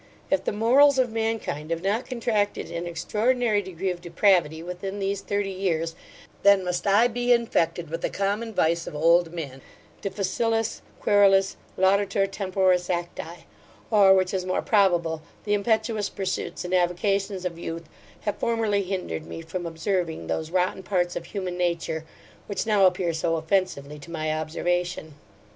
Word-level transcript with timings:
If 0.31 0.45
the 0.45 0.51
morals 0.51 0.97
of 0.97 1.11
mankind 1.11 1.69
have 1.69 1.83
not 1.83 2.09
contracted 2.09 2.71
an 2.71 2.87
extraordinary 2.87 3.61
degree 3.61 3.91
of 3.91 4.01
depravity, 4.01 4.63
within 4.63 4.97
these 4.97 5.21
thirty 5.21 5.51
years, 5.51 5.93
then 6.41 6.65
must 6.65 6.87
I 6.87 7.07
be 7.07 7.31
infected 7.31 7.91
with 7.91 8.01
the 8.01 8.09
common 8.09 8.51
vice 8.51 8.87
of 8.87 8.95
old 8.95 9.31
men, 9.31 9.61
difficilis, 10.01 10.81
querulus, 10.99 11.55
laudator 11.77 12.25
temporis 12.25 12.89
acti; 12.89 13.45
or, 13.91 14.15
which 14.15 14.33
is 14.33 14.43
more 14.43 14.63
probable, 14.63 15.21
the 15.43 15.53
impetuous 15.53 16.09
pursuits 16.09 16.65
and 16.65 16.73
avocations 16.73 17.45
of 17.45 17.59
youth 17.59 17.87
have 18.21 18.37
formerly 18.39 18.81
hindered 18.81 19.27
me 19.27 19.41
from 19.43 19.67
observing 19.67 20.25
those 20.25 20.49
rotten 20.49 20.81
parts 20.81 21.15
of 21.15 21.25
human 21.25 21.59
nature, 21.59 22.05
which 22.47 22.65
now 22.65 22.87
appear 22.87 23.13
so 23.13 23.35
offensively 23.35 23.99
to 23.99 24.09
my 24.09 24.33
observation. 24.33 25.13